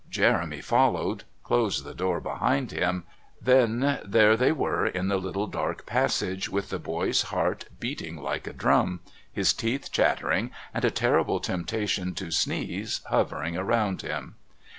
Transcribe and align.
Jeremy 0.09 0.61
followed, 0.61 1.25
closed 1.43 1.83
the 1.83 1.93
door 1.93 2.19
behind 2.19 2.71
him; 2.71 3.03
then 3.39 3.99
there 4.03 4.35
they 4.35 4.51
were 4.51 4.83
in 4.87 5.09
the 5.09 5.17
little 5.17 5.45
dark 5.45 5.85
passage 5.85 6.49
with 6.49 6.69
the 6.71 6.79
boy's 6.79 7.21
heart 7.21 7.65
beating 7.79 8.17
like 8.17 8.47
a 8.47 8.53
drum, 8.53 9.01
his 9.31 9.53
teeth 9.53 9.91
chattering, 9.91 10.49
and 10.73 10.83
a 10.83 10.89
terrible 10.89 11.39
temptation 11.39 12.15
to 12.15 12.31
sneeze 12.31 13.01
hovering 13.09 13.55
around 13.55 14.01
him. 14.01 14.37